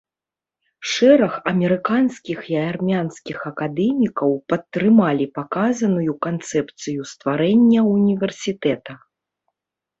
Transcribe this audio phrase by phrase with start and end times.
[0.93, 8.91] Шэраг амерыканскіх і армянскіх акадэмікаў падтрымалі паказаную канцэпцыю стварэння ўніверсітэта.